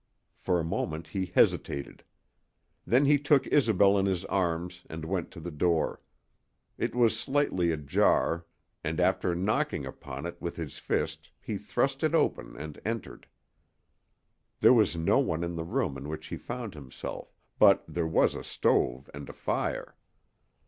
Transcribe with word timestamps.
For 0.35 0.59
a 0.59 0.63
moment 0.63 1.09
he 1.09 1.27
hesitated. 1.27 2.03
Then 2.87 3.05
he 3.05 3.19
took 3.19 3.45
Isobel 3.53 3.99
in 3.99 4.07
his 4.07 4.25
arms 4.25 4.83
and 4.89 5.05
went 5.05 5.29
to 5.29 5.39
the 5.39 5.51
door. 5.51 6.01
It 6.75 6.95
was 6.95 7.15
slightly 7.19 7.71
ajar, 7.71 8.47
and 8.83 8.99
after 8.99 9.35
knocking 9.35 9.85
upon 9.85 10.25
it 10.25 10.41
with 10.41 10.55
his 10.55 10.79
fist 10.79 11.29
he 11.39 11.55
thrust 11.59 12.03
it 12.03 12.15
open 12.15 12.57
and 12.57 12.81
entered. 12.83 13.27
There 14.59 14.73
was 14.73 14.97
no 14.97 15.19
one 15.19 15.43
in 15.43 15.55
the 15.55 15.63
room 15.63 15.95
in 15.99 16.09
which 16.09 16.25
he 16.25 16.35
found 16.35 16.73
himself, 16.73 17.35
but 17.59 17.83
there 17.87 18.07
was 18.07 18.33
a 18.33 18.43
stove 18.43 19.07
and 19.13 19.29
a 19.29 19.33
fire. 19.33 19.95